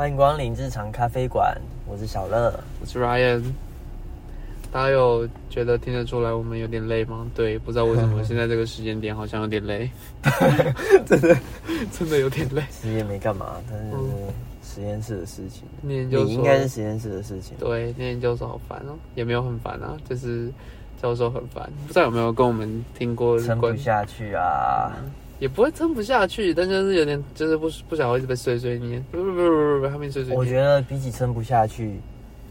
[0.00, 1.54] 欢迎光临日常咖啡馆，
[1.86, 2.58] 我是小乐。
[2.80, 3.42] 我是 Ryan。
[4.72, 7.26] 大家有觉得听得出来我们有点累吗？
[7.34, 9.90] 对，不知道为什么 现在这个时间点好像有点累，
[11.04, 11.36] 真的
[11.92, 12.62] 真的有点累。
[12.70, 13.94] 其实也没干嘛，但是
[14.62, 17.54] 实验室的事情，念研究应该是实验室的事情。
[17.58, 20.50] 对，念研究所好烦哦，也没有很烦啊，就是
[21.02, 21.70] 教授很烦。
[21.86, 24.96] 不知道有没有跟我们听过撑不关下去啊！
[25.40, 30.38] 也不会撑不下去，但就是有点就是不不想要一直被碎碎念，不不不不不，他们碎碎念。
[30.38, 31.98] 我觉得比起撑不下去，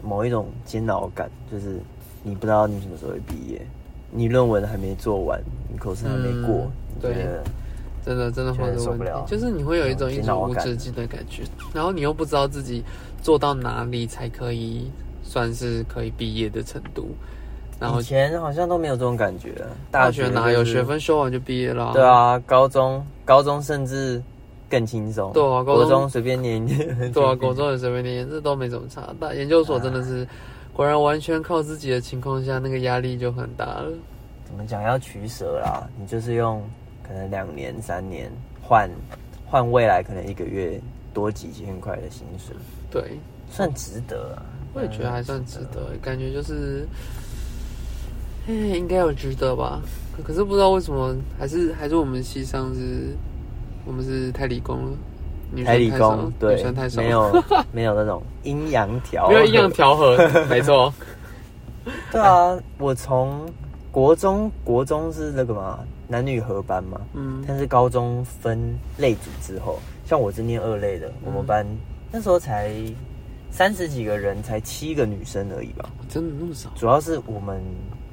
[0.02, 1.78] 某一种煎熬感，就是
[2.22, 3.64] 你不知道你什么时候会毕业，
[4.10, 5.40] 你论文还没做完，
[5.72, 7.42] 你口试还没过，嗯你觉得
[8.04, 12.82] 真的真的会受不了，就是你会有一种一种无止境的感觉，然后你又不知道自己
[13.22, 14.90] 做到哪里才可以
[15.22, 17.08] 算是可以毕业的程度，
[17.80, 19.54] 然后以前好像都没有这种感觉。
[19.90, 21.92] 大学哪有就是学分修完就毕业了？
[21.94, 24.22] 对，啊，高中高中甚至
[24.68, 25.32] 更轻松。
[25.32, 26.78] 对啊高中随便念一念。
[27.10, 29.12] 对啊，高中也随便念，这都没怎么差。
[29.18, 30.28] 但研究所真的是，
[30.72, 33.90] 果然完全靠自己的情况下，那个压力就很大了。
[34.44, 35.88] 怎么讲要取舍啦？
[35.98, 36.62] 你就是用
[37.02, 38.90] 可能两年三年换
[39.46, 40.78] 换未来可能一个月
[41.14, 42.54] 多几千块的薪水，
[42.90, 43.18] 对，
[43.50, 44.42] 算值得啊。
[44.72, 46.86] 我也觉得还算值得，感觉就是，
[48.50, 49.80] 哎，应该有值得吧？
[50.16, 53.14] 可可是不知道为什么，还是还是我们系上是，
[53.86, 59.70] 我们是太理工了，太少工对女生太，少，没有 没有那种阴阳调，没有阴阳。
[59.70, 60.16] 调和，
[60.50, 60.92] 没错，
[62.10, 63.48] 对啊，我从
[63.92, 65.78] 国中国中是那个嘛
[66.08, 68.58] 男女合班嘛，嗯，但是高中分
[68.98, 71.64] 类组之后，像我是念二类的，我们班
[72.10, 72.74] 那时候才
[73.52, 75.88] 三十几个人，才七个女生而已吧。
[76.08, 76.68] 真的那么少？
[76.74, 77.62] 主要是我们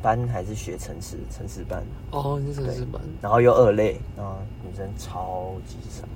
[0.08, 6.08] 班还是学城市城市班，哦，你是城市班，然后又二类，然后女生超级少。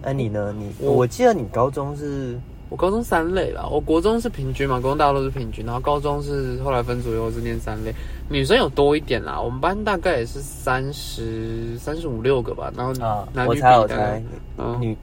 [0.00, 0.54] 那、你呢？
[0.56, 7.92] 你我我记得你高中是我高中三类啦，我国中是平均嘛，国中大家都是平均，然后高中是后来分组以后是念三类，
[8.28, 14.22] 女生有多一点啦，我们班大概也是三十三十五六个吧，然后啊，男女比我猜我大概猜
[14.58, 14.96] 嗯女，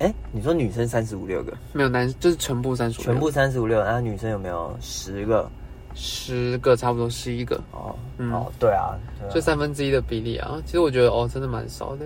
[0.00, 5.48] 哎、你说女生三十五六个，没有男就是全部三十五全部三十五六，然后女生有没有十个？
[5.94, 10.60] 十个差不多十一个，哦，嗯哦，对啊，对啊就三分之一的比例啊。
[10.66, 12.04] 其实我觉得哦，真的蛮少的。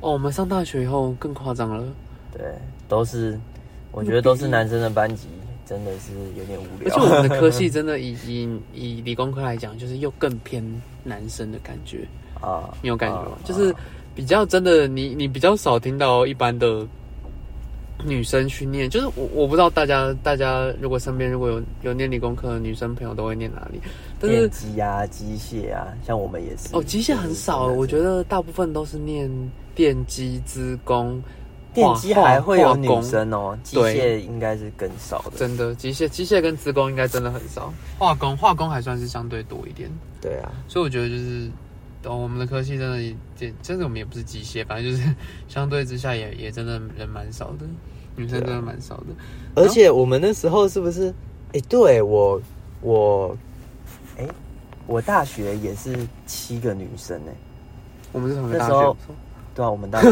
[0.00, 1.84] 哦，我们上大学以后更夸张了，
[2.32, 2.40] 对，
[2.88, 3.38] 都是，
[3.92, 5.26] 我觉得都是男生的班级，
[5.64, 7.00] 真的是有点无聊而且。
[7.00, 10.62] 我们的科系真的以以以理工科来讲，就是又更偏
[11.02, 12.06] 男生的感觉。
[12.40, 13.32] 啊，你有感觉吗？
[13.32, 13.74] 啊就是
[14.14, 16.86] 比较真的，你你比较少听到一般的
[18.04, 23.80] 女生去念，就是我我不知道大家大家如果身边如果有有念理工科的女生朋友都会念哪里，
[24.20, 26.68] 但电是机啊、机械啊，像我们也是。
[26.72, 29.30] 哦机械很少，我觉得大部分都是念
[29.74, 31.22] 电机、资工、
[31.72, 35.32] 电机还会有女生哦，机械应该是更少的。
[35.36, 39.90] 真的机械机械跟资工应该真的很少，化工化工还算是相对多一点，
[40.20, 41.50] 对啊，所以我觉得就是。
[42.06, 45.02] 哦，我们的科系真的也，真的我们也不是机械，反正就是
[45.48, 47.66] 相对之下也也真的人蛮少的，
[48.14, 49.06] 女生真的蛮少的。
[49.54, 51.12] 而且我们那时候是不是？
[51.52, 52.40] 哎，对我
[52.80, 53.36] 我，
[54.18, 54.26] 哎，
[54.86, 55.96] 我大学也是
[56.26, 57.32] 七个女生哎。
[58.12, 59.14] 我们是同一个大那时候学，
[59.54, 60.08] 对啊，我们大 学，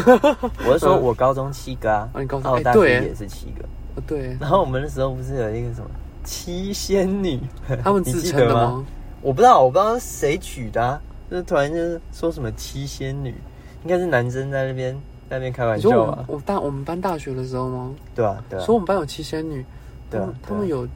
[0.66, 3.64] 我是说我高中七个啊，哦你高中然后我大学也是七个。
[3.96, 5.88] 哦对，然后我们那时候不是有一个什么
[6.24, 7.38] 七仙女？
[7.82, 8.84] 他们你自称的吗？
[9.22, 11.00] 我不知道，我不知道谁取的、啊，
[11.34, 13.34] 就是突然就是说什么七仙女，
[13.82, 14.94] 应该是男生在那边
[15.28, 16.24] 在那边开玩笑吧？
[16.28, 17.92] 我大我们班大学的时候吗？
[18.14, 19.66] 对啊，对啊说，我们班有七仙女，
[20.08, 20.86] 对啊，他们有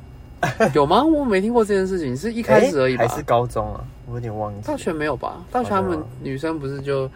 [0.75, 1.03] 有吗？
[1.03, 3.17] 我没听过这件事情，是一开始而已吧诶还？
[3.17, 3.85] 是高中啊？
[4.07, 4.65] 我有点忘记。
[4.65, 5.45] 大学没有吧？
[5.51, 7.11] 大学他们女生不是就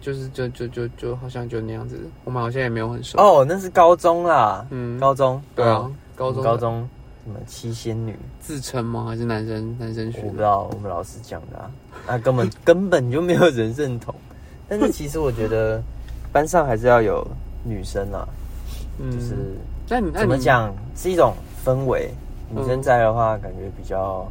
[0.00, 3.18] 就是就就就就好像就那样子，我们好像也没有很熟。
[3.18, 6.88] 哦，那是高中啦，嗯，高中，对啊嗯，高中高中
[7.30, 8.16] 什么七仙女？
[8.40, 9.04] 自称吗？
[9.08, 10.20] 还是男生男生学？
[10.24, 11.70] 我不知道，我们老师讲的啊，
[12.08, 14.12] 啊，根本 根本就没有人认同。
[14.68, 15.80] 但是其实我觉得
[16.32, 17.24] 班上还是要有
[17.64, 18.28] 女生啊，
[18.98, 19.34] 嗯就是
[19.88, 21.32] 那你怎么讲，是一种
[21.64, 22.10] 氛围。
[22.52, 24.26] 女嗯生在的话，感觉比较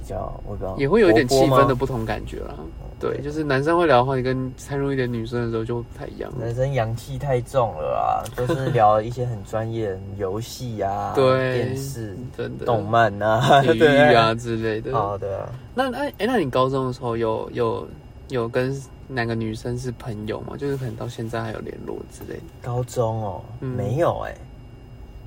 [0.00, 2.54] 比较，我不知道，也会有一点气氛的不同感觉啦。
[3.00, 6.30] 对，就是男生会聊的话，你跟掺入一点女生的时候就会不太一样。
[6.38, 14.92] 男生阳气太重了啊， 都是聊一些很专业的游戏啊，对电视、真的动漫啊、体育啊 之类的。
[14.92, 17.88] 好的啊，那哎哎、那你高中的时候有有
[18.28, 20.54] 有跟哪个女生是朋友吗？
[20.58, 22.42] 就是可能到现在还有联络之类的。
[22.62, 24.34] 高中哦，嗯没有哎、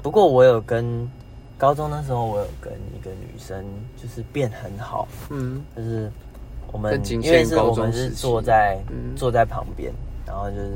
[0.03, 1.09] 不过我有跟
[1.57, 3.63] 高中那时候，我有跟一个女生
[4.01, 6.11] 就是变很好，嗯，就是
[6.73, 9.93] 我们因为是我们是坐在、嗯坐在旁边，
[10.27, 10.71] 然后就是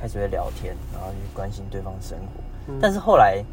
[0.00, 2.42] 开始会聊天，然后去关心对方生活。
[2.66, 3.44] 嗯但是后来，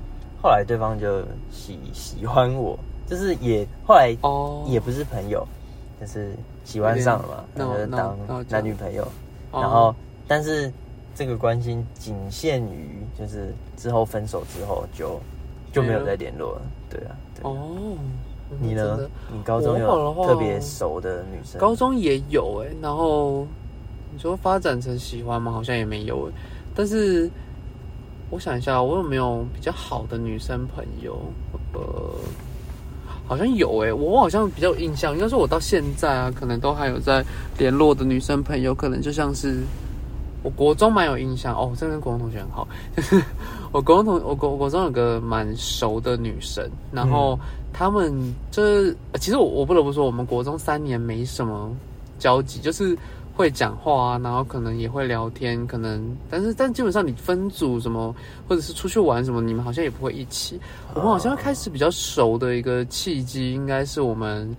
[0.41, 1.21] 后来对方就
[1.51, 5.45] 喜 喜欢我，就是也后来哦，也不是朋友，
[5.99, 6.33] 就是
[6.63, 8.17] 喜欢上了嘛，然后就当
[8.49, 9.03] 男女朋友。
[9.51, 9.93] 哦然后，
[10.29, 10.71] 但是
[11.13, 15.19] 这个关心仅限于就是之后分手之后就
[15.73, 16.61] 就没有再联络了。
[16.89, 17.43] 对啊，对。
[17.43, 17.97] 哦，
[18.59, 18.99] 你呢？
[19.31, 21.59] 你高中有特别熟的女生？
[21.59, 23.47] 高中也有哎、然后
[24.13, 25.51] 你说发展成喜欢吗？
[25.51, 26.33] 好像也没有哎、
[26.75, 27.29] 但是
[28.29, 31.17] 我想一下，我有没有比较好的女生朋友？
[31.73, 31.81] 呃，
[33.27, 37.23] 好像有哎、我好像比较有印象，应该说我到现在啊，可能都还有在
[37.57, 39.59] 联络的女生朋友，可能就像是
[40.43, 43.21] 我国中蛮有印象哦，真的跟国中同学很好，就是
[43.71, 47.39] 我国中同我国我国中有个蛮熟的女生，然后
[47.71, 48.13] 他们
[48.51, 51.71] 就是、呃其实我我不得不说，我们国中三年没什么
[52.19, 52.97] 交集，就是
[53.33, 58.13] 会讲话啊，然后可能也会聊天，可能但是但基本上你分组什么，
[58.47, 60.59] 或者是出去玩什么，你们好像也不会一起。
[60.93, 64.53] 我们好像开始比较熟的一个契机，应该是我们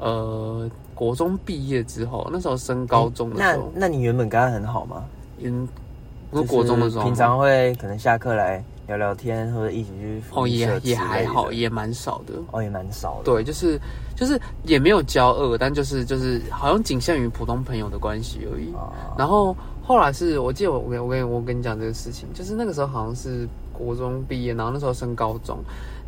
[0.00, 5.04] 呃国中毕业之后，那时候升高中的那时候，那你原本跟他很好吗？
[5.38, 5.68] 嗯，
[6.30, 12.34] 不是国中的时候平常会可能下课来聊聊天，或者一起去哦也也还好，也蛮少的。
[12.50, 13.24] 哦也蛮少的。
[13.24, 13.78] 对，就是
[14.14, 18.74] 就是也没有交恶，但就是就是好像仅限于普通朋友的关系而已。
[18.74, 25.58] 啊，然后后来是我记得我我跟我跟我跟你讲这个事情，就是那个时候好像是国中毕业，然后那时候升高中，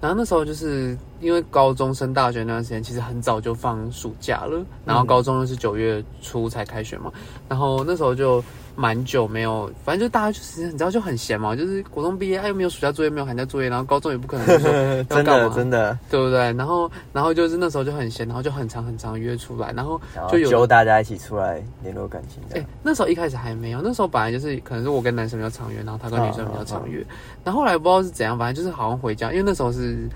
[0.01, 7.13] 然后那时候就是因为高中升大学那段时间，其实很早就放暑假了，然后高中又是九月初才开学嘛，
[7.49, 8.43] 然后那时候就
[8.81, 14.71] 蛮久没有，反正就大家就是你知道就很闲嘛，就是国中毕业，哎又没有暑假作业，没有寒假作业，然后高中也不可能就说
[15.11, 16.39] 要真干嘛的真的，对不对？
[16.53, 22.67] 然后然后就是那时候就很闲，然后就很长很长约出来，然后就有揪大家一起出来联络感情哎、的。
[22.85, 27.05] 那时候一开始还没有，那时候本来就是可能是我跟男生比较常约，然后他跟女生比较常约，
[27.43, 30.09] 然后后来不知道是怎样，反正就是好像回家，因为那时候是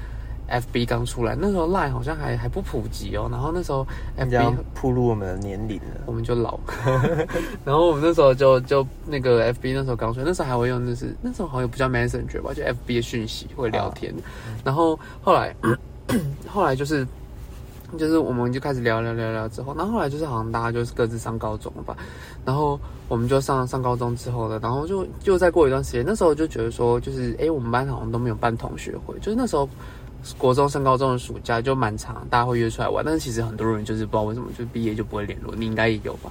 [0.60, 3.87] FB 刚出来，那时候 Line 好像还还不普及哦，然后那时候
[4.19, 6.02] FB 暴露我们的年龄了。
[6.06, 6.58] 我们就老，
[7.64, 14.14] 然后我们那时候就就那个 FB 那时候刚出来，那时候还会用，就是那时候好像也不叫 Messenger 吧，就 FB 的讯息会聊天，
[14.64, 15.54] 然后后来
[16.49, 17.06] 后来就是。
[17.99, 21.94] 就是我们就开始聊聊聊聊之后，然后后来就是好像大家就是各自上高中了吧，
[22.43, 29.69] 然后我们就上上高中之后了，然后就就再过一段时间，那时候就觉得说，就是诶，我们班好像都没有办同学会，就是那时候
[30.39, 36.31] 国中升高中的暑假就蛮长，大家会约出来玩，但是其实很多人就是不知道为什么，就毕业就不会联络，你应该也有吧？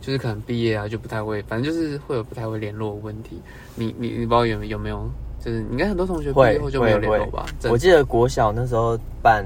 [0.00, 3.40] 就是可能毕业啊就不太会，反正就是会有不太会联络的问题。
[3.76, 5.08] 你你你不知道有有没有？
[5.44, 7.46] 就是你应该很多同学毕会业后就没有联络吧？
[7.68, 9.44] 我记得国小那时候办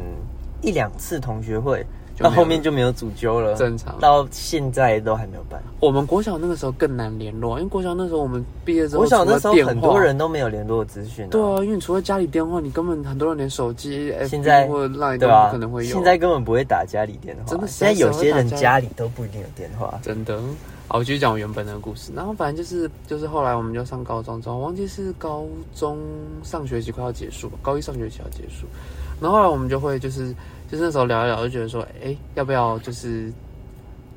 [0.61, 1.85] 一两次同学会，
[2.25, 3.99] 到就后面就没有主揪了，正常。
[4.01, 5.63] 到现在都还没有办。
[5.81, 15.93] 我们国小那个时候更难联络，因为国小那时候我们毕业之后，国小那时候很多人都没有联络资讯、啊，对啊，因为除了家里电话，你根本很多人连手机、现在或者 Line 都可能会有。
[15.93, 19.99] 现在根本不会打家里电话，真的现在有些人家里都不一定有电话。
[20.03, 20.41] 真的。
[20.89, 22.13] 好，我继续讲我原本的故事。
[22.15, 25.99] 然后反正就是就是后来我们就上高中之后，忘记是高中
[26.45, 28.67] 上学期快要结束吧，高一上学期要结束。
[29.21, 30.33] 然后后来我们就会就是
[30.71, 33.33] 就是那时候聊一聊，就觉得说，哎，要不要就是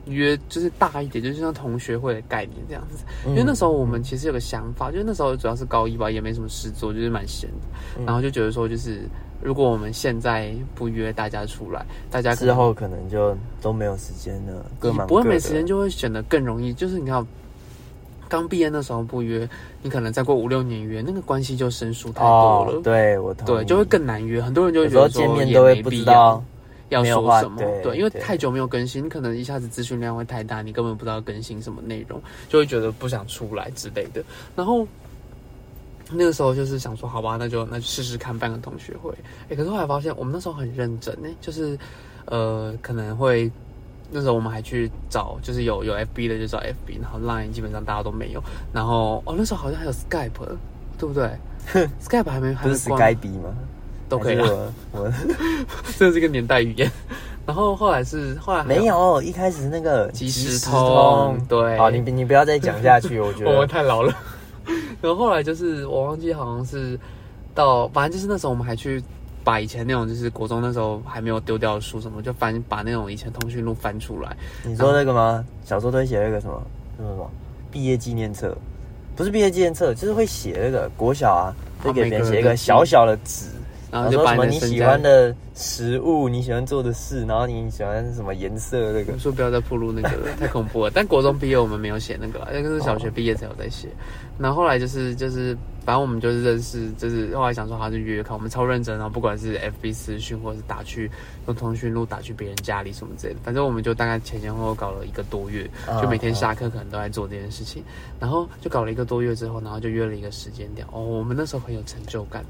[0.05, 3.03] 约就是大一点，就是像同学会的概念这样子。
[3.27, 7.55] 因为那时候我们其实有个想法，就是那时候主要是高一吧，也没什么事做，就是蛮闲的。
[7.99, 9.01] 嗯然后就觉得说，就是
[9.41, 16.73] 如果我们现在不约大家出来，大家之后可能就都没有时间了，各忙不会没时间，就会显得更容易。
[16.73, 17.25] 就是你看，
[18.29, 19.49] 刚毕业那时候不约，
[19.81, 22.77] 你可能再过五六年约，那个关系就生疏太多了。
[22.77, 24.41] 哦，对我同意对，就会更难约。
[24.41, 26.43] 很多人就会觉得说见面也都会不知没必要道
[26.89, 27.57] 要说什么。
[27.57, 34.23] 对对，因为太久没有更新，你可能一下子资讯量会太大，你根本不知道更新什么内容，就会觉得不想出来之类的。
[34.55, 34.87] 然后。
[36.11, 39.13] 那个时候就是想说，好吧，那就那就试试看办个同学会。
[39.47, 41.77] 哎、可是后来发现我们那时候很认真呢，就是
[42.25, 43.51] 呃可能会
[44.11, 48.43] 那时候我们还去找，就是有有 FB 的就找 FB，然后 Line 基本上大家都没有。
[48.73, 50.29] 然后哦那时候好像还有 Skype，
[50.97, 51.29] 对不对？
[52.01, 53.55] Skype 还没还不是没关 Skype 吗？
[54.07, 55.13] 都可以了，我我
[55.97, 56.91] 这是一个年代语言。
[57.45, 64.13] 然后后来是后来还没有，一开始那个即时时通，对，好，你你不要再讲下去， 我觉得我们太老了。
[65.01, 66.99] 然后后来就是我忘记好像是
[67.55, 69.01] 到，反正就是那时候我们还去
[69.49, 74.37] 把以前那种就是国中那时候还没有丢掉的书什么，就翻把那种以前通讯录翻出来。
[74.63, 75.43] 你说那个吗？
[75.65, 76.61] 小时候都会写那个什么
[76.97, 77.31] 什么什么
[77.71, 78.55] 毕业纪念册，
[79.15, 81.49] 不是毕业纪念册，就是会写那个国小啊，
[81.81, 83.45] 会给别人写一个小小的纸，
[83.91, 89.17] 然后就把说什么你喜你的身家欢的食物，你喜欢做的事，然后你喜欢什么颜色那个。
[89.17, 90.91] 说不要再铺路那个了， 太恐怖了。
[90.93, 93.87] 但国中毕业我们没有写那个，那个是小学毕业才有在写。
[94.37, 101.11] 然后后来就是就是，反正我们就是认识，就是后来想说他是约约看，我们超认真，然后不管是 FB 私讯或者是打去
[101.47, 107.83] 用通讯录打去别人家里什么之类的，反正我们就大概前前后后搞了一个多月，啊就每天下课可能都在做这件事情。
[108.17, 110.87] 然后就搞了一个多月之后，然后就约了一个时间点。
[110.91, 112.45] 哦，我们那时候很有成就感。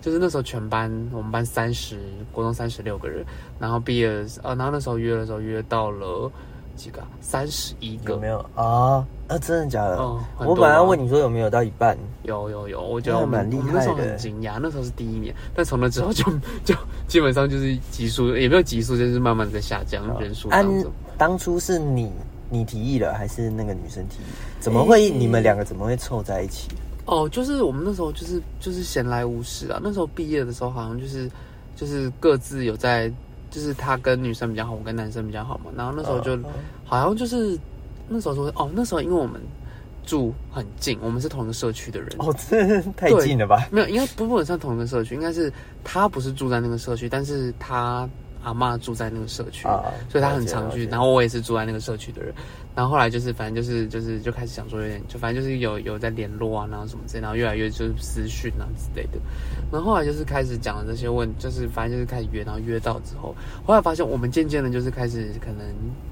[0.00, 1.98] 就是那时候全班，我们班三十，
[2.32, 3.24] 国中三十六个人，
[3.58, 4.08] 然后毕业
[4.42, 6.30] 呃，然后那时候约的时候约到了
[6.74, 7.08] 几个、啊？
[7.20, 9.06] 三十一个，有没有啊？
[9.28, 9.96] 啊，真的假的？
[9.96, 16.24] 哦我本来问你说有没有到一半，有有有，我觉得我们那蛮厉我们那时候害的很惊讶，那时候是第一年，但从那之后就
[16.64, 16.74] 就
[17.06, 20.92] 基本上就是急速，也没有急速，就是慢慢的在下降人数按当中。
[21.18, 22.10] 当初是你
[22.48, 24.26] 你提议了，还是那个女生提议？
[24.58, 26.70] 怎么会、诶你们两个怎么会凑在一起？
[27.10, 29.80] 哦，就是我们那时候就是就是闲来无事啊。
[29.82, 31.28] 那时候毕业的时候好像就是
[31.74, 33.12] 就是各自有在，
[33.50, 35.72] 就是他跟女生比较好，我跟男生比较好嘛。
[35.76, 36.44] 然后那时候就、嗯
[36.84, 37.58] 好像就是
[38.08, 39.40] 那时候说哦，那时候因为我们
[40.04, 42.08] 住很近，我们是同一个社区的人。
[42.18, 43.68] 哦，这太近了吧？
[43.72, 45.52] 没有，应该不不能算同一个社区，应该是
[45.82, 48.08] 他不是住在那个社区，但是他
[48.42, 50.86] 阿妈住在那个社区，啊所以他很常去。
[50.86, 52.34] 然后我也是住在那个社区的人，
[52.74, 59.18] 然后后来就是反正就是就是就开始想说有点，就反正就是有有在联络啊，然后什么之类，然后越来越就是私讯啊之类的。
[59.70, 65.64] 然后后来就是开始讲了这些问，就是反正就是开始约，然后约到之后，后来发现我们渐渐的就是开始可能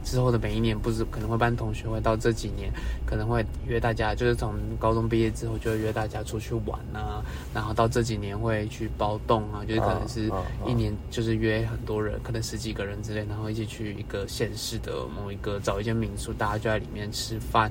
[0.04, 2.70] 之后的每一年，不是可能会办同学会，到这几年
[3.04, 10.30] 可能会约大家，就是从高中毕业之后就会约大家出去玩啊，然后到这几年会去包栋啊，就是可能是
[10.66, 17.70] 一年就是约很多人，可能十几个人之类，然后一起去一个县市的某一个找一间民宿，大家就在里面吃饭。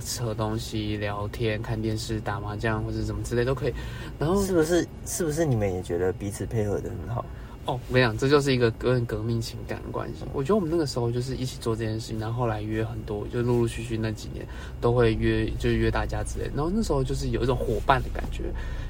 [0.00, 3.74] 吃喝东西、聊天、看电视、打麻将或者什么之类都可以。
[4.16, 7.26] 然后是不是是不是你们也觉得彼此配合的很好？
[7.68, 10.24] 哦，我跟你讲，这就是一个革革命情感的关系。
[10.32, 14.46] 我觉得我们那个时候就是一起做这件事情，然后后来约很多，就陆陆续续那几年
[14.80, 16.50] 都会约，就是约大家之类。
[16.56, 18.44] 然后那时候就是有一种伙伴的感觉，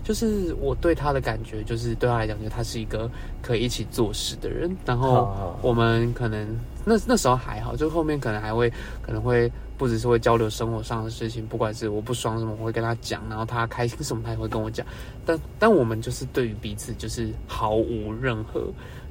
[0.04, 3.10] 就是我对他的感觉，就是对他来讲，就是他是一个
[3.42, 4.70] 可以一起做事的人。
[4.86, 6.46] 然后哦我们可能
[6.84, 14.84] 那那时候还好，就后面可能还会可能会不只是会交流生活上的事情，不管是我不爽什么，我会跟他讲，然后他开心什么，他也会跟我讲。
[15.24, 18.64] 但但我们就是对于彼此就是毫无任何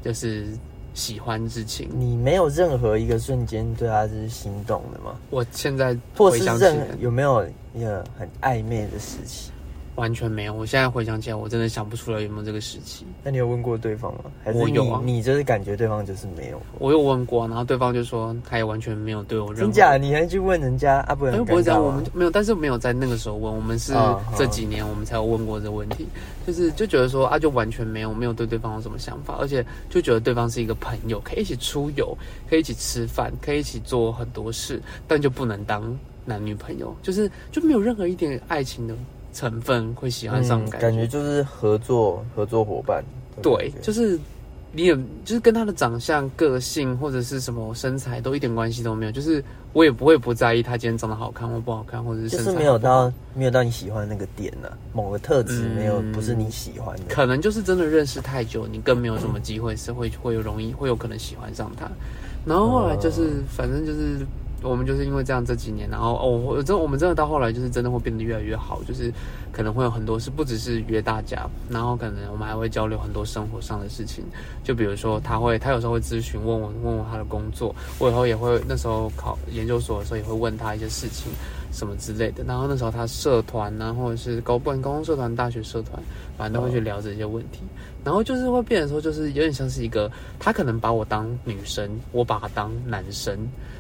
[0.04, 0.46] 就是
[0.94, 1.90] 喜欢之情。
[1.96, 5.16] 你没有任何一个瞬间对他是心动的吗？
[5.30, 9.52] 我现在或是回想起任来，有没有一个很暧昧的时期？
[9.98, 10.54] 完全没有。
[10.54, 13.06] 我现在回想起来，我真的想不出来有没有这个时期。
[13.24, 14.26] 那你有问过对方吗？
[14.44, 16.62] 还是有啊你就是感觉对方就是没有？
[16.80, 19.98] 我有问过，然后对方就说他也完全没有对我任何真假？
[19.98, 21.16] 你还去问人家啊？
[21.16, 26.08] 不不会这样，我们没有，但是没有在那个时候问，我们是啊这几年我们才有问过这个问题，
[26.46, 32.16] 就是就觉得说啊，就完全没有没有对对方有什么想法，而且就觉得对方是一个朋友，可以一起出游，
[32.48, 38.94] 可以一起吃饭，可以一起做很多事，但就不能当男女朋友，就是就没有任何一点爱情的
[39.38, 43.04] 成分会喜欢上嗯感觉，感觉就是合作合作伙伴。
[43.40, 44.20] 对，就是
[44.72, 57.04] 你也就是跟他的长相、个性或者是什么身材都一点关系都没有，就是我也不会不在意他今天长得好看或不好看，或者是就是没身材好不好有到没有到你喜欢的那个点呢、某个特质没有、嗯不是你喜欢的。
[57.08, 61.88] 可能就是真的认识太久，你更没有什么机会是会会有容易会有可能喜欢上他。
[62.44, 64.26] 然后后来就是，反正就是
[64.68, 69.12] 我们就是因为这样这几年，然后哦，我真我们真的到后来就是真的会变得越来越好，就是
[69.52, 74.24] 可能会有很多事，不只是约大家，然后可能我们还会交流很多生活上的事情，
[74.64, 81.32] 就比如说他会他有时候会咨询问我问我他的工作，我以后也会那时候考研究所的时候也会问他一些事情。
[81.70, 86.02] 什么之类的，然后那时候他社团啊，或者是高不管高中社团、大学社团，
[86.38, 87.60] 反正都会去聊这些问题。
[88.06, 90.10] 然后就是会变成说，就是有点像是一个，
[90.40, 93.38] 他可能把我当女生，我把他当男生，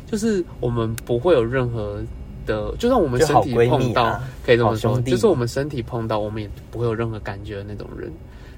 [0.10, 2.02] 就是我们不会有任何
[2.46, 8.12] 的，就算我们身体碰到，啊可以这么说，就是我们身体碰到，我们也不会有任何感觉的那种人。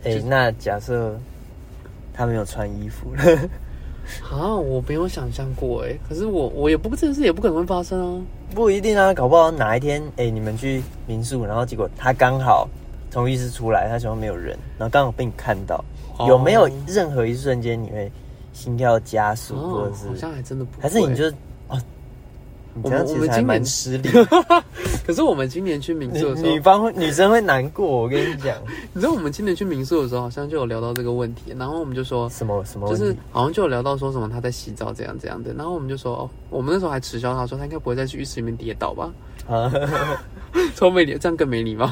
[0.04, 1.20] 哎、那假设
[2.14, 3.12] 他没有穿衣服，
[4.32, 8.22] 啊，我没有想象过哎，可是我我也不这件事也不可能会发生啊。
[8.56, 12.70] 不一定啊，搞不好哪一天，哎、你们去民宿，然后结果他刚好
[13.12, 15.84] 从浴室出来，他手上没有人，然后刚好被你看到，
[16.18, 18.12] 哦有没有任何一瞬间你会
[18.60, 21.26] 心跳加速，或哦者，是好像还真的不会，还是你就
[21.70, 21.82] 哦，
[22.74, 24.10] 你这样其实还蛮失礼，
[25.08, 28.56] 可是我们今年去民宿的时候，女方会女生会难过，我跟你讲，
[28.94, 33.16] 你知道我们今年去民宿的时候，好像就有聊到这个问题，然后我们就说，什么什么就是？
[33.32, 39.10] 好像就有聊到说什么他在洗澡这样这样的，然后我们就说哦，我们那时候还耻笑他说他应该不会再去浴室里面跌倒吧，
[39.48, 39.72] 啊，
[40.76, 41.92] 超没礼，这样更没礼貌。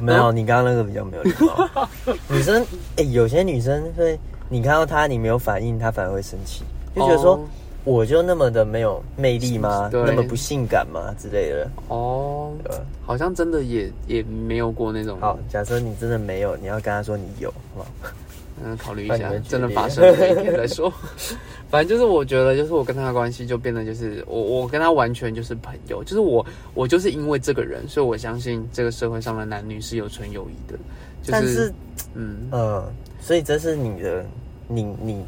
[0.00, 1.88] 没有，你刚刚那个比较没有礼貌。
[2.28, 2.60] 女生，
[2.96, 4.18] 哎、有些女生会
[4.50, 6.62] 你看到他你没有反应，他反而会生气，
[6.94, 7.40] 就觉得说、哦
[7.82, 9.88] 我就那么的没有魅力吗？
[9.90, 12.84] 对那么不性感吗之类的，哦，对吧？
[13.06, 17.88] 好像真的也也没有过那种，好，假设你真的没有，你要跟他说你有，好不好？
[18.62, 20.92] 嗯，考虑一下真的发生了一天再说。
[21.70, 30.78] 反正就是我觉得，就是我跟他的关系就变得就是我我跟他完全就是朋友，就是我我就是因为这个人，所以我相信这个社会上的男女是有纯友谊的。
[31.22, 31.72] 就但是，
[32.12, 32.84] 嗯，嗯，
[33.20, 34.24] 所以这是你的，
[34.66, 35.24] 你你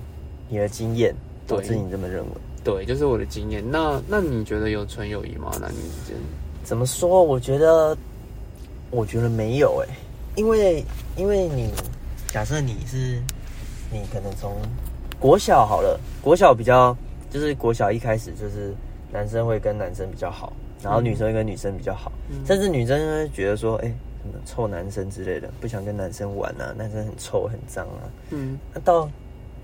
[0.48, 1.14] 你的经验
[1.46, 2.30] 导致你这么认为。
[2.64, 3.62] 对，就是我的经验。
[3.70, 5.50] 那那你觉得有纯友谊吗？
[5.60, 6.16] 男女之间？
[6.64, 7.22] 怎么说？
[7.22, 7.96] 我觉得，
[8.90, 9.94] 我觉得没有哎、
[10.36, 10.84] 因为
[11.16, 11.70] 因为你
[12.28, 13.20] 假设你是
[13.90, 14.56] 你可能从
[15.18, 16.96] 国小好了，国小比较
[17.30, 18.72] 就是国小一开始就是
[19.10, 23.92] 男生会跟男生比较好，然后女生会跟女生比较好，嗯甚至女生会觉得说，哎、
[24.22, 28.06] 什么臭男生之类的，不想跟男生玩啊，男生很臭很脏啊。
[28.30, 29.06] 嗯，那到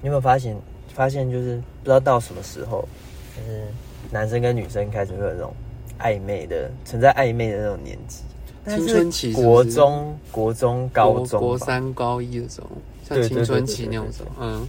[0.01, 0.57] 你有没有发现？
[0.95, 2.89] 发现就是不知道到什么时候，
[3.37, 3.63] 就是
[4.11, 5.55] 男生跟女生开始会有那种
[6.01, 8.23] 暧昧的存在暧昧的那种年纪。
[8.67, 12.69] 青春期是是国中、国中、高中吧，国三、高一的时候，
[13.05, 14.67] 像青春期那种时候，嗯，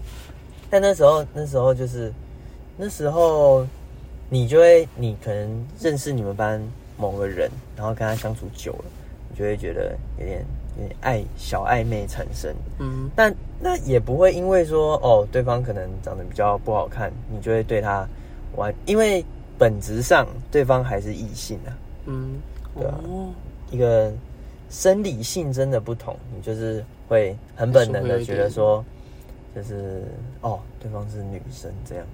[0.69, 2.13] 但那时候那时候就是
[2.77, 3.65] 那时候
[4.29, 6.61] 你就会你可能认识你们班
[6.95, 8.98] 某个人，然后跟他相处久了，你
[9.39, 10.45] 就会觉得有点
[10.77, 12.53] 有点爱小暧昧产生。
[12.79, 18.05] 嗯，但那也不会因为说哦，对方可能长得比较不好看，你就会对他
[18.57, 19.23] 玩，因为
[19.57, 21.71] 本质上对方还是异性啊，
[22.07, 22.33] 嗯，
[22.75, 22.99] 对啊。
[23.05, 23.29] 哦，
[23.71, 24.11] 一个
[24.69, 28.83] 生理性真的不同，你就是会很本能的觉得说，
[29.55, 30.03] 就是
[30.41, 32.05] 哦，对方是女生这样，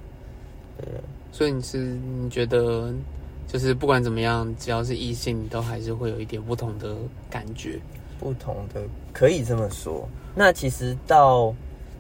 [0.78, 0.88] 对，
[1.32, 2.94] 所以你是你觉得，
[3.48, 6.96] 就是不管怎么样，只要是异性，都还是会有一点不同的
[7.30, 7.80] 感觉。
[8.20, 8.82] 不同的
[9.14, 10.08] 可以这么说。
[10.34, 11.54] 那其实到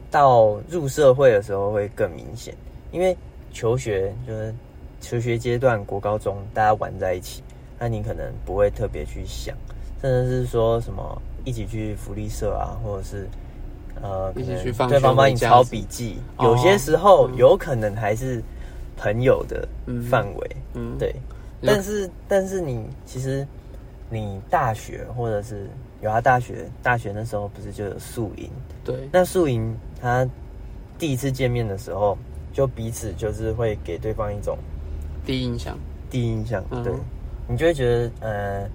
[0.09, 2.55] 到入社会的时候会更明显，
[2.91, 3.15] 因为
[3.51, 4.55] 求学就是
[5.01, 7.43] 求学阶段，国高中大家玩在一起，
[7.77, 9.55] 那你可能不会特别去想，
[10.01, 13.27] 甚至是说什么一起去福利社啊，或者是
[14.01, 18.41] 呃，对方学帮你抄笔记，哦有些时候嗯有可能还是
[18.98, 21.13] 朋友的嗯范围，嗯，对。
[21.63, 23.48] 但是但是你其实
[24.09, 25.68] 你大学或者是
[26.01, 28.50] 有他大学大学那时候不是就有宿营？
[28.83, 30.27] 对，那宿营他
[30.98, 32.18] 第一次见面的时候，
[32.53, 34.57] 就彼此就是会给对方一种
[35.25, 35.77] 第一印象，
[36.09, 36.94] 第一印象，嗯对
[37.48, 38.70] 你就会觉得呃，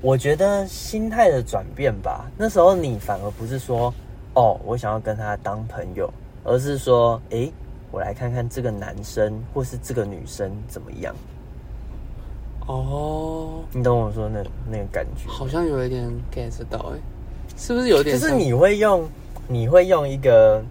[0.00, 2.30] 我觉得心态的转变吧。
[2.36, 3.92] 那时候你反而不是说
[4.34, 6.12] 哦，我想要跟他当朋友，
[6.44, 7.52] 而是说诶，
[7.90, 11.14] 我来看看这个男生或是这个女生怎么样。
[12.66, 15.28] 哦，你懂我说那那个感觉？
[15.28, 16.98] 好像有一点 get 到，哎，
[17.56, 18.18] 是不是有点？
[18.18, 19.08] 就是你会用
[19.48, 20.62] 你会用一个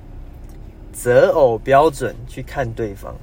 [0.93, 3.13] 择偶标准去看对方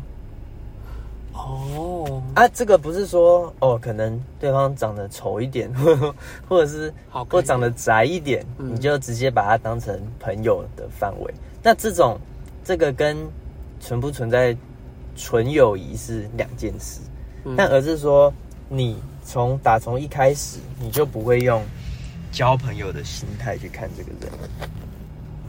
[1.32, 6.14] 哦，啊，这个不是说哦，可能对方长得丑一点，或
[6.48, 6.92] 或者是
[7.30, 11.32] 或长得宅一点，嗯你就直接把他当成朋友的范围。
[11.62, 12.18] 那这种
[12.64, 13.16] 这个跟
[13.80, 14.56] 存不存在
[15.16, 17.00] 纯友谊是两件事，
[17.44, 18.32] 嗯但而是说
[18.68, 21.62] 你从打从一开始你就不会用
[22.30, 24.30] 交朋友的心态去看这个人。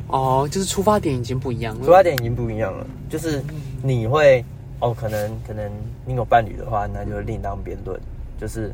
[0.08, 1.86] 哦，就是出发点已经不一样了。
[1.86, 3.44] 出发点已经不一样了，就是
[3.84, 4.44] 你会
[4.80, 5.72] 哦，可能可能
[6.06, 8.00] 你有伴侣的话，那就另当别论。
[8.40, 8.74] 就是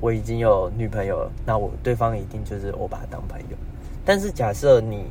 [0.00, 3.56] 我已经有女朋友了，那我对方一定就是我把他当朋友。
[4.04, 5.04] 但是假设你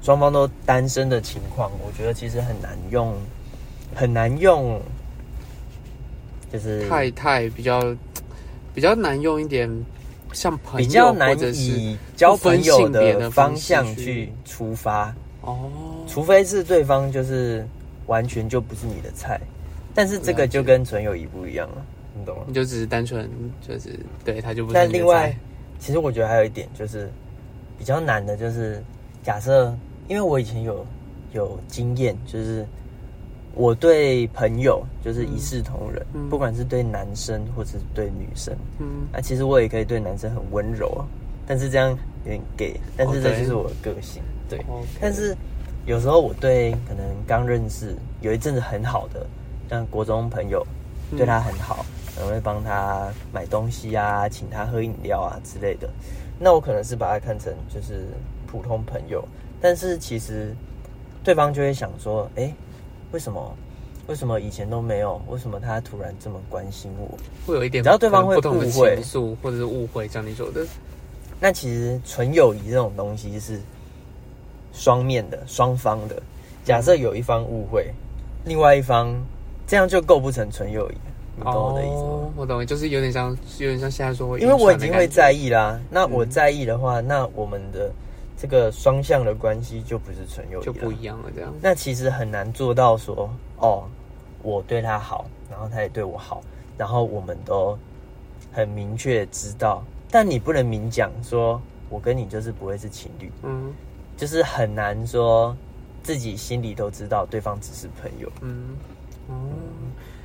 [0.00, 3.14] 双方都单身的情况，我觉得其实很难用，
[3.94, 4.80] 很难用，
[6.52, 7.94] 就是太太比较
[8.74, 9.68] 比较难用一点，
[10.32, 15.14] 像朋友比较难以交朋友的方向去出发。
[15.42, 15.70] 哦，
[16.06, 17.66] 除非是对方就是
[18.06, 19.40] 完全就不是你的菜，
[19.92, 21.84] 但是这个就跟纯友谊不一样了，
[22.16, 22.54] 你懂吗你？
[22.54, 23.28] 就只是单纯
[23.66, 25.36] 就是对他就不是你的但另外，
[25.80, 27.10] 其实我觉得还有一点就是
[27.76, 28.80] 比较难的，就是
[29.24, 30.86] 假设，因为我以前有
[31.32, 32.64] 有经验，就是
[33.54, 36.28] 我对朋友就是一视同仁，嗯。
[36.28, 41.04] 不管是对男生或是对女生，嗯，啊，其实我也可以对男生很温柔啊，
[41.46, 41.90] 但是这样
[42.24, 44.64] 有点 gay，但是这就是我的个性，对。
[45.00, 45.36] 但是
[45.84, 49.26] 有时候我对可能刚认识有一阵子很好的，
[49.68, 50.66] 像国中朋友，
[51.10, 51.18] 嗯。
[51.18, 51.84] 对他很好，
[52.14, 55.88] 可能会帮他买东西啊，请他喝饮料啊之类的。
[56.38, 58.06] 那我可能是把他看成就是
[58.46, 59.22] 普通朋友，
[59.60, 60.54] 但是其实
[61.22, 62.52] 对方就会想说，哎、
[63.12, 63.54] 为什么？
[64.08, 65.22] 为什么以前都没有？
[65.28, 67.16] 为什么他突然这么关心我？
[67.46, 68.40] 会有一点，只要对方会误
[68.72, 70.66] 会情愫或者是误会，像你说的，
[71.38, 73.60] 那其实纯友谊这种东西是
[74.72, 76.20] 双面的、双方的，
[76.64, 77.94] 假设有一方误会，
[78.44, 79.14] 另外一方
[79.68, 80.94] 这样就构不成纯友谊，
[81.36, 82.00] 你懂我的意思吗？
[82.02, 87.88] 哦，我懂，就是有点像，有点像现在说会因为我已经会在意啦，那我嗯在意的话，那我们的
[88.42, 91.54] 这个双向的关系就不是纯友谊就不一样了，这样。
[91.60, 93.84] 那其实很难做到说，哦，
[94.42, 96.42] 我对他好，然后他也对我好，
[96.76, 97.78] 然后我们都
[98.52, 103.72] 很明确知道，但你不能明讲说，我跟你就是不会是情侣，嗯
[104.16, 105.56] 就是很难说
[106.02, 108.28] 自己心里都知道对方只是朋友。
[108.40, 108.70] 嗯，
[109.28, 109.34] 哦。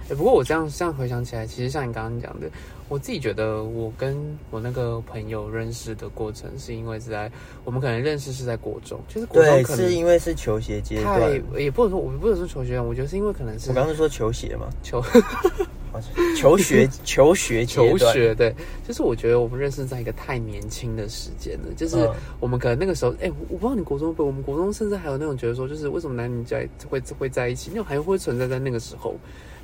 [0.09, 2.47] 哎、不过我这样这样回想起来，其实像你刚刚讲的，
[2.87, 4.17] 我自己觉得我跟
[4.49, 7.29] 我那个朋友认识的过程，是因为是在
[7.65, 11.61] 我们可能认识是在国中，就是国中对，可能是因为是球鞋阶太段。
[11.61, 14.99] 也不能说我不能说求学院，我觉得是因为可能是我刚刚说球鞋嘛，求
[15.91, 16.01] 哦
[16.37, 18.53] 求学求学阶求段，学，对，
[18.87, 29.15] 就是我觉得我们认识在一个太年轻的时间了，就是嗯我们可能那个时候，哎、我我不知道你国中不，我们国中甚至还有那种觉得说，就是为什么男女在会会在一起，那种还会存在在那个时候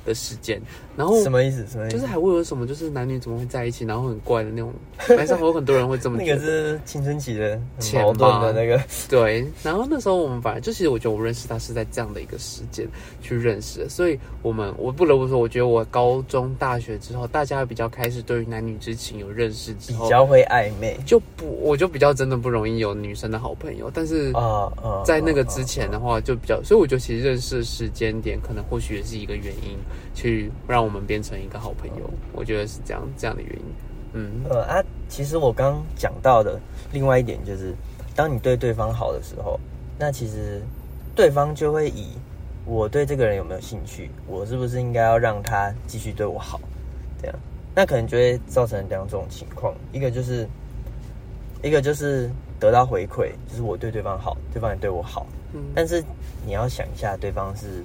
[0.04, 0.60] 的时间，
[0.96, 1.66] 然后什么意思？
[1.70, 1.96] 什么意思？
[1.96, 6.26] 就是还会有什么，就是男女怎么会在一起，然后很怪的那种， 反正会有很多人会这么那。
[6.26, 12.86] 个是青春期的很钱矛盾的那个，对，然后那时候我们反正就其实我觉得我认识他是在这样的一个时间
[13.22, 20.98] 去认识的，所以我们我不得不说，我觉得我高中、大学之后，大家比较开始对于男女之情有认识之后，比较会暧昧。
[21.06, 24.32] 就不我就比较真的不容易有女生的好朋友，但是
[25.04, 29.76] 在那个之前的话，就比较，所以我觉得其实认识的时间点，可能或许也是一个原因，
[30.14, 32.10] 去让我们变成一个好朋友。
[32.32, 33.64] 我觉得是这样这样的原因。
[34.16, 36.60] 嗯呃啊，其实我刚讲到的
[36.92, 37.74] 另外一点就是，
[38.14, 39.58] 当你对对方好的时候，
[39.98, 40.62] 那其实
[41.16, 42.10] 对方就会以
[42.64, 46.60] 我对这个人有没有兴趣，我是不是应该要让他继续对我好，
[47.20, 47.36] 这样，
[47.74, 50.46] 那可能就会造成两种情况，一个就是
[51.60, 52.30] 一个就是
[52.60, 56.00] 得到回馈，就是我对对方好，对方也对我好，嗯，但是
[56.46, 57.82] 你要想一下，对方是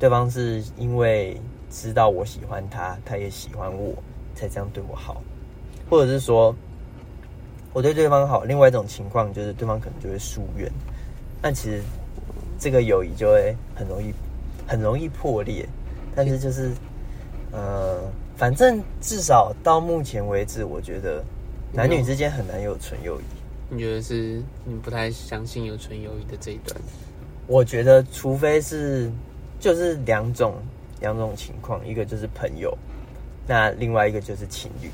[0.00, 1.38] 对方是因为
[1.70, 3.94] 知道我喜欢他，他也喜欢我，
[4.34, 5.22] 才这样对我好，
[5.90, 6.56] 或者是说
[7.74, 8.42] 我对对方好。
[8.42, 10.72] 另外一种情况就是对方可能就会疏远，
[11.42, 11.82] 那其实
[12.58, 14.12] 这个友谊就会很容易
[14.66, 15.68] 很容易破裂。
[16.16, 16.72] 但是就是
[17.52, 18.00] 呃，
[18.36, 21.22] 反正至少到目前为止，我觉得
[21.72, 23.24] 男女之间很难有纯友谊。
[23.68, 26.74] 你觉得是你不太相信有纯友谊的这一段？
[27.46, 29.10] 我觉得，除非是
[29.60, 30.54] 就是两种
[31.00, 32.76] 两种情况，一个就是朋友，
[33.46, 34.90] 那另外一个就是情侣，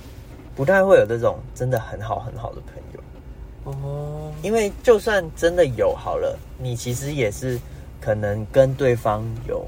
[0.54, 3.00] 不太会有这种真的很好很好的朋友。
[3.64, 7.58] 哦，因为就算真的有好了，你其实也是
[8.00, 9.66] 可能跟对方有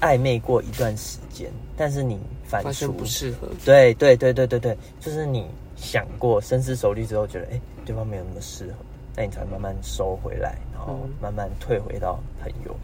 [0.00, 3.48] 暧昧过一段时间，但是你反发现刍不适合。
[3.64, 8.74] 对对对对对对，就是你想过深思熟虑之后，觉得哎、诶对方没有那么适合，
[9.14, 12.74] 那你才慢慢收回来，然后嗯慢慢退回到朋友。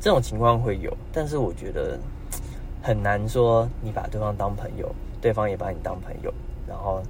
[0.00, 1.98] 这种情况会有，但是我觉得
[2.82, 6.32] 很难说你把对方当朋友，对方也把你当朋友，
[6.68, 7.02] 然后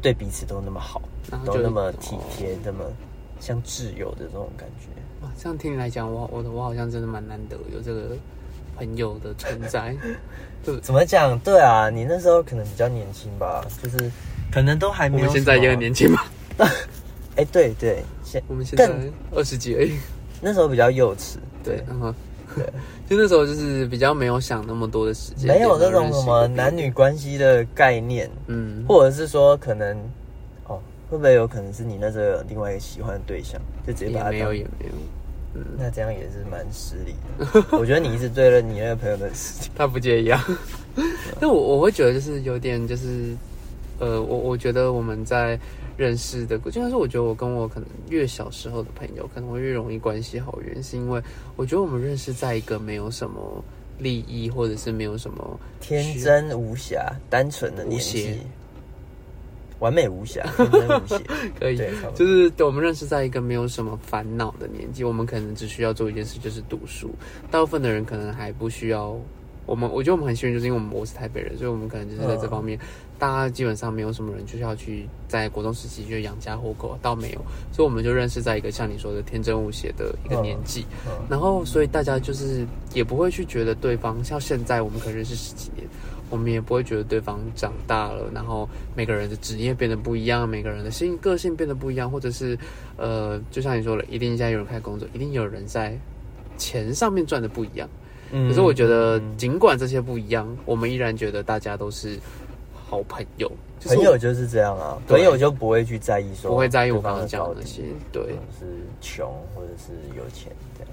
[0.00, 1.00] 对彼此都那么好，
[1.44, 2.84] 都那么体贴哦，那么
[3.38, 4.88] 像挚友的这种感觉。
[5.22, 8.16] 哇，这样听你来讲，我我我好像真的蛮难得有这个
[8.76, 9.94] 朋友的存在。
[10.64, 11.38] 对，怎么讲？
[11.38, 14.10] 对啊，你那时候可能比较年轻吧，就是
[14.50, 15.24] 可能都还我没有。
[15.26, 16.22] 们现在也很年轻嘛，
[17.36, 18.92] 哎、对对，现我们现在
[19.32, 19.96] 二十几而已。
[20.42, 22.12] 那时候比较幼稚，对，然后
[22.54, 22.64] 对，
[23.08, 29.96] 就那时候就是比较没有想那么多的时间，没有那种什么男女关系的概念，嗯，或者是说可能，
[30.66, 30.78] 哦，
[31.08, 34.92] 会不会有可能是你那时候有另外一个喜欢的对象，就直接把他也没有当也没有，
[35.54, 37.14] 嗯，那这样也是蛮失礼。
[37.38, 37.64] 的。
[37.78, 40.44] 我觉得你一直对了你那个朋友的事情， 他不介意啊。
[41.40, 43.34] 但我我会觉得就是有点就是，
[43.98, 45.58] 呃，我我觉得我们在
[46.02, 51.22] 认识的，就像是我觉得我跟我可能越小时候的朋友可能会越容易关系好，原因是因为
[51.54, 53.64] 我觉得我们认识在一个没有什么
[53.98, 58.38] 利益或者是没有什么天真无瑕、单纯的年纪邪，
[59.78, 61.20] 完美无瑕、天真无邪，
[61.60, 61.76] 可以
[62.16, 67.10] 就是我们认识在一个没有什么烦恼的年纪，我们可能只需要做一件事，就是读书。
[67.48, 69.16] 大部分的人可能还不需要。
[69.64, 72.78] 我们我觉得我们很幸运，就是因为我们我是台北人，所以我们可能就是在这方面，
[73.18, 77.40] 大家基本上没有什么人就是要去在国中时期就养家糊口，倒没有，
[77.72, 85.86] 所以我们就认识在一个像你说的天真无邪的一个年纪，嗯然后所以大家就是也不会去觉得对方像现在我们可能认识十几年，
[86.28, 92.58] 我们也不会觉得对方长大了，然后每个人的职业变得不一样，每个人的性个性变得不一样，或者是
[92.96, 95.96] 呃，就像你说了，一定现在有人开始工作，一定有人在
[96.58, 97.88] 钱上面赚的不一样。
[98.32, 98.48] 嗯。
[98.48, 102.18] 可是我觉得嗯，尽管这些不一样，我们依然觉得大家都是
[102.74, 108.22] 好朋友，就是朋友就是这样啊，朋友就不会去在意说，不会在意我刚刚对方的高低讲的那些，对。
[108.58, 108.66] 是
[109.00, 110.92] 穷或者是有钱这样。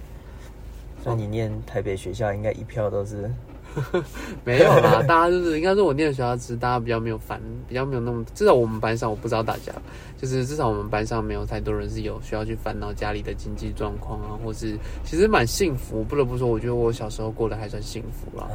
[1.04, 3.32] 所以你念台北学校，应该一票都是
[4.44, 9.74] 没有啦，大家就是应该说，我念的学校是大家比较没有烦，比较没有那么，至少我们班上，我不知道大家，
[10.18, 16.04] 就是至少我们班上没有太多人是有需要去烦恼家里的经济状况啊，或是其实蛮幸福。
[16.04, 18.48] 不得不说，我觉得我小时候过得还算幸福啦，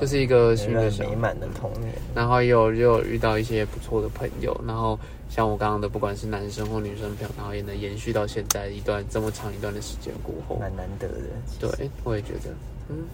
[0.00, 0.56] 就是一个
[0.98, 1.92] 美满的童年。
[2.14, 4.98] 然后也有也有遇到一些不错的朋友，然后
[5.28, 11.24] 像我刚刚的，不管是男生或女生朋友，然后也能延续到现在一段这么长一段的时间过后，蛮难得的。
[11.60, 12.50] 对，我也觉得，
[12.88, 13.04] 嗯。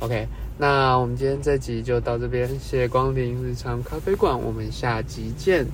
[0.00, 5.66] OK，那我们今天这集就到这边，谢谢光临日常咖啡馆，我们下集见。